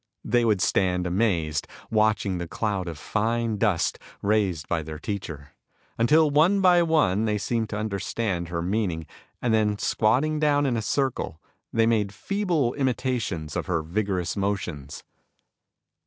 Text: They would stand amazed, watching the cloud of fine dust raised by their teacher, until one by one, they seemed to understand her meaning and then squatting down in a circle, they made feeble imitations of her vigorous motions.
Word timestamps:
They 0.25 0.45
would 0.45 0.61
stand 0.61 1.05
amazed, 1.05 1.67
watching 1.91 2.39
the 2.39 2.47
cloud 2.47 2.87
of 2.87 2.97
fine 2.97 3.57
dust 3.57 3.99
raised 4.23 4.67
by 4.67 4.81
their 4.81 4.97
teacher, 4.97 5.53
until 5.95 6.31
one 6.31 6.59
by 6.59 6.81
one, 6.81 7.25
they 7.25 7.37
seemed 7.37 7.69
to 7.69 7.77
understand 7.77 8.47
her 8.47 8.63
meaning 8.63 9.05
and 9.43 9.53
then 9.53 9.77
squatting 9.77 10.39
down 10.39 10.65
in 10.65 10.75
a 10.75 10.81
circle, 10.81 11.39
they 11.71 11.85
made 11.85 12.15
feeble 12.15 12.73
imitations 12.73 13.55
of 13.55 13.67
her 13.67 13.83
vigorous 13.83 14.35
motions. 14.35 15.03